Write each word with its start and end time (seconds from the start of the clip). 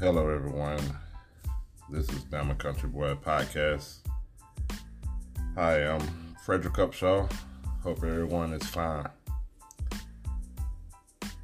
Hello, 0.00 0.30
everyone. 0.30 0.80
This 1.90 2.08
is 2.08 2.24
Bama 2.24 2.56
Country 2.56 2.88
Boy 2.88 3.16
Podcast. 3.16 3.98
Hi, 5.56 5.86
I'm 5.86 6.00
Frederick 6.42 6.72
Upshaw. 6.72 7.30
Hope 7.82 7.98
everyone 7.98 8.54
is 8.54 8.66
fine. 8.66 9.06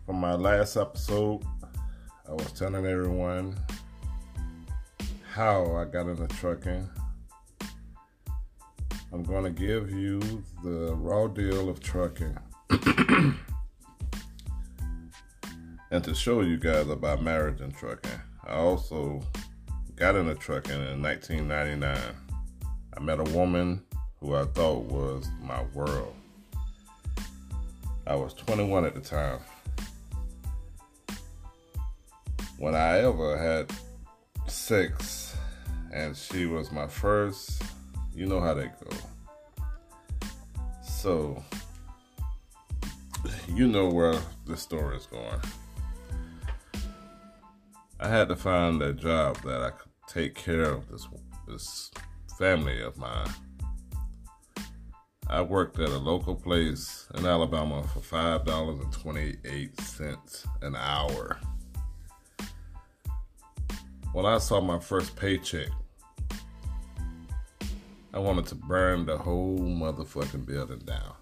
From 0.07 0.17
my 0.17 0.33
last 0.33 0.79
episode, 0.79 1.43
I 2.27 2.33
was 2.33 2.51
telling 2.53 2.87
everyone 2.87 3.59
how 5.33 5.77
I 5.77 5.85
got 5.85 6.09
into 6.09 6.27
trucking. 6.27 6.89
I'm 9.13 9.23
going 9.23 9.45
to 9.45 9.51
give 9.51 9.91
you 9.91 10.19
the 10.65 10.95
raw 10.95 11.27
deal 11.27 11.69
of 11.69 11.81
trucking. 11.81 12.39
and 15.91 16.03
to 16.05 16.15
show 16.15 16.41
you 16.41 16.57
guys 16.57 16.89
about 16.89 17.23
marriage 17.23 17.61
and 17.61 17.77
trucking. 17.77 18.19
I 18.47 18.55
also 18.55 19.23
got 19.97 20.15
in 20.15 20.29
a 20.29 20.35
truck 20.35 20.69
and 20.69 20.83
in 20.89 21.03
1999. 21.03 22.15
I 22.97 23.01
met 23.01 23.19
a 23.19 23.25
woman 23.37 23.83
who 24.21 24.37
I 24.37 24.45
thought 24.45 24.85
was 24.85 25.29
my 25.43 25.63
world. 25.75 26.15
I 28.07 28.15
was 28.15 28.35
21 28.35 28.85
at 28.85 28.95
the 28.95 29.01
time. 29.01 29.41
When 32.59 32.77
I 32.77 32.99
ever 32.99 33.37
had 33.37 33.71
sex, 34.47 35.37
and 35.93 36.17
she 36.17 36.47
was 36.47 36.71
my 36.71 36.87
first, 36.87 37.63
you 38.15 38.27
know 38.27 38.41
how 38.41 38.55
they 38.55 38.67
go. 38.67 38.97
So, 40.83 41.43
you 43.49 43.67
know 43.67 43.89
where 43.89 44.19
the 44.47 44.57
story 44.57 44.97
is 44.97 45.07
going. 45.07 45.41
I 48.07 48.09
had 48.09 48.29
to 48.29 48.37
find 48.37 48.81
a 48.83 48.93
job 48.93 49.37
that 49.43 49.63
I 49.63 49.71
could 49.71 49.91
take 50.07 50.37
care 50.37 50.63
of 50.63 50.89
this 50.89 51.09
this 51.49 51.91
family 52.39 52.81
of 52.81 52.97
mine. 52.97 53.27
I 55.27 55.43
worked 55.43 55.81
at 55.81 55.89
a 55.89 55.99
local 55.99 56.37
place 56.37 57.09
in 57.17 57.27
Alabama 57.27 57.83
for 57.83 57.99
five 57.99 58.45
dollars 58.45 58.79
and 58.79 58.93
twenty 58.93 59.35
eight 59.45 59.81
cents 59.81 60.47
an 60.63 60.77
hour. 60.77 61.41
When 64.13 64.25
I 64.25 64.39
saw 64.39 64.61
my 64.61 64.79
first 64.79 65.17
paycheck, 65.17 65.71
I 68.15 68.21
wanted 68.21 68.47
to 68.47 68.55
burn 68.55 69.05
the 69.05 69.19
whole 69.19 69.59
motherfucking 69.59 70.47
building 70.47 70.85
down. 70.87 71.15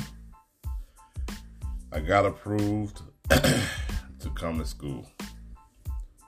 I 1.91 2.01
got 2.01 2.27
approved 2.27 3.01
to 3.31 4.31
come 4.35 4.59
to 4.59 4.67
school. 4.67 5.11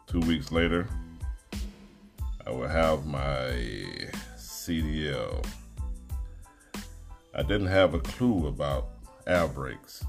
Two 0.06 0.20
weeks 0.20 0.50
later, 0.50 0.88
I 2.46 2.50
will 2.50 2.66
have 2.66 3.04
my 3.04 3.52
CDL. 4.38 5.44
I 7.34 7.42
didn't 7.42 7.66
have 7.66 7.92
a 7.92 8.00
clue 8.00 8.46
about 8.46 8.88
air 9.26 9.46
brakes. 9.46 10.02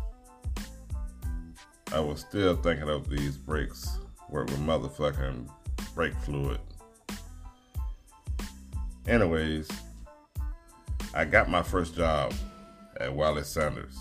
I 1.92 2.00
was 2.00 2.22
still 2.22 2.56
thinking 2.56 2.88
of 2.88 3.10
these 3.10 3.36
brakes 3.36 3.98
work 4.30 4.48
with 4.48 4.62
motherfucking 4.62 5.50
brake 5.94 6.16
fluid. 6.24 6.62
Anyways, 9.06 9.68
I 11.14 11.26
got 11.26 11.50
my 11.50 11.62
first 11.62 11.96
job 11.96 12.34
at 13.00 13.14
Wallace 13.14 13.50
Sanders. 13.50 13.98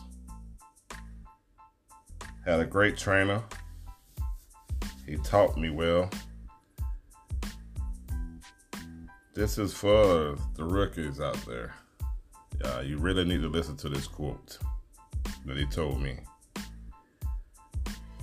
Had 2.44 2.60
a 2.60 2.64
great 2.64 2.96
trainer. 2.96 3.42
He 5.06 5.16
taught 5.16 5.56
me 5.56 5.70
well. 5.70 6.08
This 9.34 9.58
is 9.58 9.74
for 9.74 10.36
the 10.54 10.64
rookies 10.64 11.20
out 11.20 11.38
there. 11.46 11.74
Uh, 12.64 12.82
you 12.84 12.98
really 12.98 13.24
need 13.24 13.40
to 13.40 13.48
listen 13.48 13.76
to 13.78 13.88
this 13.88 14.06
quote 14.06 14.58
that 15.46 15.56
he 15.56 15.66
told 15.66 16.00
me. 16.00 16.18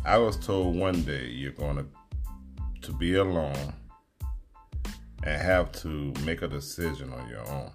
I 0.06 0.18
was 0.18 0.38
told 0.38 0.76
one 0.76 1.02
day 1.02 1.28
you're 1.28 1.52
going 1.52 1.78
to 1.78 1.86
to 2.88 2.94
be 2.94 3.16
alone 3.16 3.74
and 5.24 5.42
have 5.42 5.74
to 5.74 6.14
make 6.24 6.42
a 6.42 6.48
decision 6.48 7.12
on 7.12 7.28
your 7.28 7.46
own. 7.50 7.70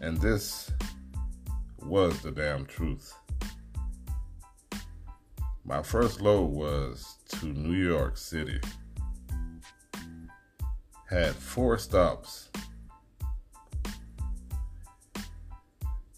And 0.00 0.16
this 0.16 0.72
was 1.82 2.20
the 2.22 2.30
damn 2.30 2.64
truth. 2.64 3.14
My 5.64 5.82
first 5.82 6.22
load 6.22 6.46
was 6.46 7.16
to 7.28 7.46
New 7.46 7.76
York 7.76 8.16
City. 8.16 8.60
Had 11.08 11.34
four 11.34 11.76
stops. 11.76 12.48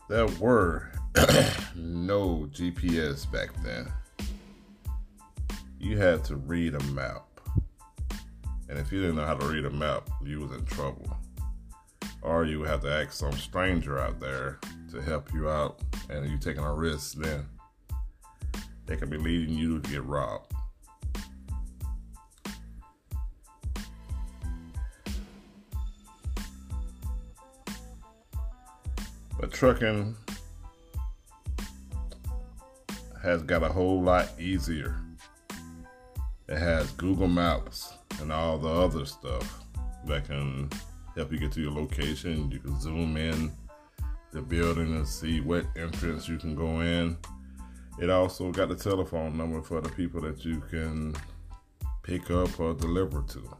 There 0.08 0.26
were 0.38 0.92
no 1.74 2.48
GPS 2.52 3.30
back 3.32 3.50
then. 3.64 3.90
You 5.80 5.98
had 5.98 6.24
to 6.26 6.36
read 6.36 6.74
a 6.74 6.84
map. 6.84 7.24
And 8.68 8.78
if 8.78 8.92
you 8.92 9.00
didn't 9.00 9.16
know 9.16 9.26
how 9.26 9.34
to 9.34 9.46
read 9.46 9.64
a 9.64 9.70
map, 9.70 10.08
you 10.24 10.40
was 10.40 10.52
in 10.52 10.64
trouble 10.66 11.16
or 12.22 12.44
you 12.44 12.62
have 12.62 12.80
to 12.82 12.90
ask 12.90 13.12
some 13.12 13.32
stranger 13.32 13.98
out 13.98 14.20
there 14.20 14.58
to 14.90 15.02
help 15.02 15.32
you 15.34 15.48
out, 15.48 15.80
and 16.08 16.28
you're 16.28 16.38
taking 16.38 16.62
a 16.64 16.72
risk, 16.72 17.14
then 17.18 17.44
they 18.86 18.96
could 18.96 19.10
be 19.10 19.18
leading 19.18 19.54
you 19.54 19.80
to 19.80 19.90
get 19.90 20.04
robbed. 20.04 20.52
But 29.40 29.52
trucking 29.52 30.14
has 33.22 33.42
got 33.42 33.62
a 33.62 33.68
whole 33.68 34.00
lot 34.00 34.28
easier. 34.38 35.00
It 36.48 36.58
has 36.58 36.90
Google 36.92 37.28
Maps 37.28 37.92
and 38.20 38.30
all 38.30 38.58
the 38.58 38.68
other 38.68 39.04
stuff 39.04 39.64
that 40.06 40.26
can 40.26 40.68
help 41.16 41.32
you 41.32 41.38
get 41.38 41.52
to 41.52 41.60
your 41.60 41.72
location. 41.72 42.50
You 42.50 42.58
can 42.58 42.80
zoom 42.80 43.16
in 43.16 43.52
the 44.32 44.40
building 44.40 44.96
and 44.96 45.06
see 45.06 45.40
what 45.40 45.66
entrance 45.76 46.28
you 46.28 46.38
can 46.38 46.54
go 46.54 46.80
in. 46.80 47.16
It 47.98 48.08
also 48.08 48.50
got 48.50 48.68
the 48.68 48.74
telephone 48.74 49.36
number 49.36 49.62
for 49.62 49.80
the 49.80 49.90
people 49.90 50.20
that 50.22 50.44
you 50.44 50.60
can 50.70 51.14
pick 52.02 52.30
up 52.30 52.58
or 52.58 52.74
deliver 52.74 53.22
to. 53.22 53.56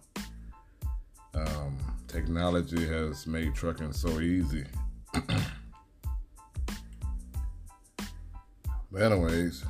Um, 1.35 1.79
technology 2.09 2.87
has 2.87 3.27
made 3.27 3.55
trucking 3.55 3.93
so 3.93 4.21
easy. 4.21 4.65
but 8.91 9.03
anyways, 9.03 9.65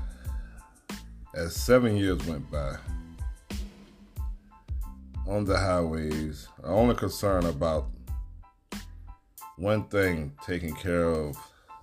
as 1.35 1.55
seven 1.55 1.97
years 1.97 2.25
went 2.27 2.51
by, 2.51 2.77
on 5.27 5.45
the 5.45 5.57
highways 5.57 6.49
are 6.63 6.73
only 6.73 6.95
concerned 6.95 7.47
about 7.47 7.87
one 9.57 9.85
thing 9.85 10.33
taking 10.45 10.75
care 10.75 11.05
of 11.05 11.37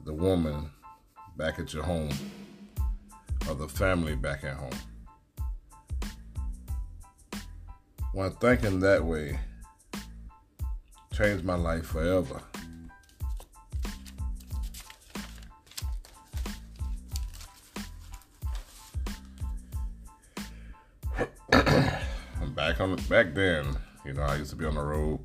the 0.03 0.13
woman 0.13 0.69
back 1.37 1.59
at 1.59 1.73
your 1.73 1.83
home 1.83 2.11
or 3.47 3.55
the 3.55 3.67
family 3.67 4.15
back 4.15 4.43
at 4.43 4.55
home. 4.55 4.71
When 8.13 8.31
thinking 8.31 8.79
that 8.81 9.03
way 9.03 9.39
changed 11.13 11.45
my 11.45 11.55
life 11.55 11.85
forever. 11.85 12.41
Back 22.79 22.87
on 22.87 22.95
back 23.09 23.33
then, 23.33 23.77
You 24.05 24.13
know, 24.13 24.21
I 24.21 24.37
used 24.37 24.51
to 24.51 24.55
be 24.55 24.65
on 24.65 24.75
the 24.75 24.81
road 24.81 25.19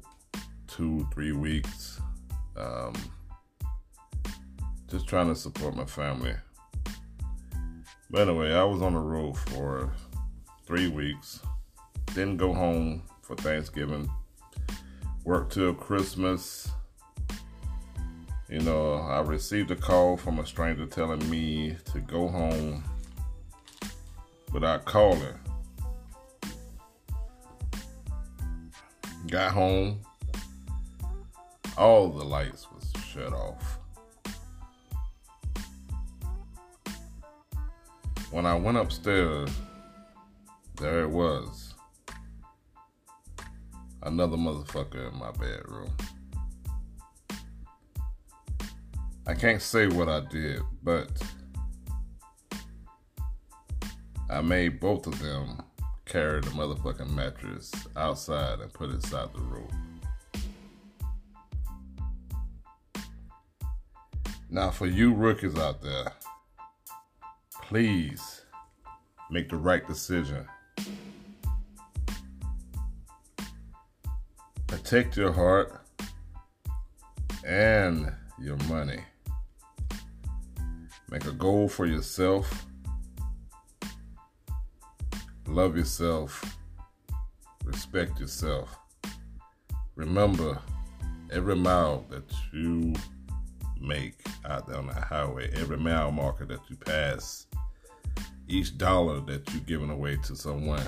two, 0.66 1.06
three 1.12 1.32
weeks. 1.32 2.00
Um, 2.56 2.94
just 4.88 5.06
trying 5.06 5.28
to 5.28 5.36
support 5.36 5.76
my 5.76 5.84
family. 5.84 6.34
But 8.10 8.28
anyway, 8.28 8.52
I 8.52 8.64
was 8.64 8.82
on 8.82 8.94
the 8.94 9.00
road 9.00 9.38
for 9.38 9.92
three 10.66 10.88
weeks. 10.88 11.40
Didn't 12.06 12.38
go 12.38 12.52
home 12.52 13.02
for 13.22 13.36
Thanksgiving. 13.36 14.10
Worked 15.24 15.52
till 15.52 15.74
Christmas. 15.74 16.68
You 18.48 18.60
know, 18.60 18.94
I 18.94 19.20
received 19.20 19.70
a 19.70 19.76
call 19.76 20.16
from 20.16 20.38
a 20.40 20.46
stranger 20.46 20.86
telling 20.86 21.28
me 21.30 21.76
to 21.92 22.00
go 22.00 22.28
home 22.28 22.82
without 24.52 24.84
calling. 24.84 25.38
Got 29.34 29.50
home, 29.50 29.98
all 31.76 32.08
the 32.08 32.24
lights 32.24 32.68
was 32.70 32.88
shut 33.04 33.32
off. 33.32 33.80
When 38.30 38.46
I 38.46 38.54
went 38.54 38.76
upstairs, 38.76 39.50
there 40.76 41.00
it 41.00 41.10
was. 41.10 41.74
Another 44.04 44.36
motherfucker 44.36 45.12
in 45.12 45.18
my 45.18 45.32
bedroom. 45.32 45.90
I 49.26 49.34
can't 49.34 49.60
say 49.60 49.88
what 49.88 50.08
I 50.08 50.20
did, 50.30 50.62
but 50.84 51.10
I 54.30 54.42
made 54.42 54.78
both 54.78 55.08
of 55.08 55.18
them 55.18 55.60
carry 56.14 56.40
the 56.40 56.50
motherfucking 56.50 57.12
mattress 57.12 57.72
outside 57.96 58.60
and 58.60 58.72
put 58.72 58.88
it 58.88 58.94
inside 58.94 59.28
the 59.32 59.40
room. 59.40 60.00
Now, 64.48 64.70
for 64.70 64.86
you 64.86 65.12
rookies 65.12 65.58
out 65.58 65.82
there, 65.82 66.12
please 67.62 68.42
make 69.28 69.48
the 69.48 69.56
right 69.56 69.84
decision. 69.88 70.46
Protect 74.68 75.16
your 75.16 75.32
heart 75.32 75.80
and 77.44 78.12
your 78.40 78.56
money. 78.68 79.00
Make 81.10 81.24
a 81.26 81.32
goal 81.32 81.68
for 81.68 81.86
yourself. 81.86 82.66
Love 85.54 85.76
yourself. 85.76 86.58
Respect 87.64 88.18
yourself. 88.18 88.76
Remember, 89.94 90.58
every 91.30 91.54
mile 91.54 92.04
that 92.10 92.24
you 92.52 92.92
make 93.80 94.14
out 94.44 94.66
there 94.66 94.78
on 94.78 94.88
the 94.88 94.94
highway, 94.94 95.52
every 95.54 95.76
mile 95.76 96.10
marker 96.10 96.44
that 96.44 96.58
you 96.68 96.74
pass, 96.74 97.46
each 98.48 98.76
dollar 98.76 99.20
that 99.20 99.48
you're 99.52 99.62
giving 99.62 99.90
away 99.90 100.16
to 100.24 100.34
someone, 100.34 100.82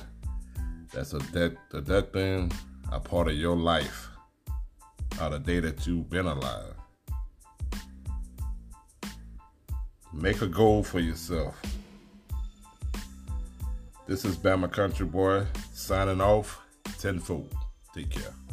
that's 0.92 1.12
a 1.12 1.20
debt, 1.30 1.52
deducting 1.70 2.50
a 2.90 2.98
part 2.98 3.28
of 3.28 3.34
your 3.34 3.54
life 3.54 4.08
out 5.20 5.32
of 5.32 5.44
the 5.44 5.52
day 5.52 5.60
that 5.60 5.86
you've 5.86 6.10
been 6.10 6.26
alive. 6.26 6.74
Make 10.12 10.42
a 10.42 10.48
goal 10.48 10.82
for 10.82 10.98
yourself. 10.98 11.54
This 14.06 14.24
is 14.24 14.36
Bama 14.36 14.70
Country 14.70 15.04
Boy 15.04 15.46
signing 15.72 16.20
off. 16.20 16.60
Ten-four. 17.00 17.44
Take 17.92 18.10
care. 18.10 18.45